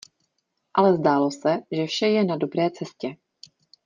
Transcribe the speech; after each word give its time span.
Ale 0.73 0.93
zdálo 0.93 1.31
se, 1.31 1.57
že 1.71 1.85
vše 1.87 2.07
je 2.07 2.23
na 2.23 2.35
dobré 2.37 2.71
cestě. 2.71 3.15